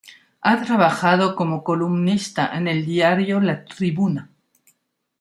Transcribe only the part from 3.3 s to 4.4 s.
La Tribuna.